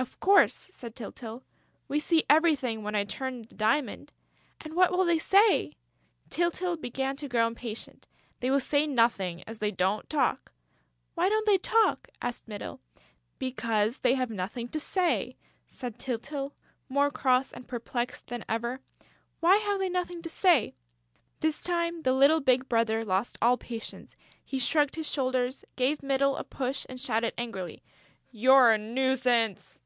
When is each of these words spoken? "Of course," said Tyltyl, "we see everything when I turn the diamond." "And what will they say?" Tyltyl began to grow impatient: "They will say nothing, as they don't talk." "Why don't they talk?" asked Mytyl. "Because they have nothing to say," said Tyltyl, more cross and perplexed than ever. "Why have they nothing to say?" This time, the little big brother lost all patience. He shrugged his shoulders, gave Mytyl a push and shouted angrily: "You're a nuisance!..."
"Of 0.00 0.20
course," 0.20 0.70
said 0.72 0.94
Tyltyl, 0.94 1.42
"we 1.88 1.98
see 1.98 2.22
everything 2.30 2.84
when 2.84 2.94
I 2.94 3.02
turn 3.02 3.42
the 3.42 3.56
diamond." 3.56 4.12
"And 4.60 4.76
what 4.76 4.92
will 4.92 5.04
they 5.04 5.18
say?" 5.18 5.72
Tyltyl 6.30 6.76
began 6.76 7.16
to 7.16 7.28
grow 7.28 7.48
impatient: 7.48 8.06
"They 8.38 8.48
will 8.48 8.60
say 8.60 8.86
nothing, 8.86 9.42
as 9.44 9.58
they 9.58 9.72
don't 9.72 10.08
talk." 10.08 10.52
"Why 11.16 11.28
don't 11.28 11.46
they 11.46 11.58
talk?" 11.58 12.06
asked 12.22 12.46
Mytyl. 12.46 12.78
"Because 13.40 13.98
they 13.98 14.14
have 14.14 14.30
nothing 14.30 14.68
to 14.68 14.78
say," 14.78 15.36
said 15.66 15.98
Tyltyl, 15.98 16.52
more 16.88 17.10
cross 17.10 17.50
and 17.52 17.66
perplexed 17.66 18.28
than 18.28 18.44
ever. 18.48 18.78
"Why 19.40 19.56
have 19.56 19.80
they 19.80 19.88
nothing 19.88 20.22
to 20.22 20.28
say?" 20.30 20.76
This 21.40 21.60
time, 21.60 22.02
the 22.02 22.12
little 22.12 22.38
big 22.40 22.68
brother 22.68 23.04
lost 23.04 23.36
all 23.42 23.56
patience. 23.56 24.14
He 24.44 24.60
shrugged 24.60 24.94
his 24.94 25.10
shoulders, 25.10 25.64
gave 25.74 26.04
Mytyl 26.04 26.36
a 26.36 26.44
push 26.44 26.86
and 26.88 27.00
shouted 27.00 27.34
angrily: 27.36 27.82
"You're 28.30 28.70
a 28.70 28.78
nuisance!..." 28.78 29.82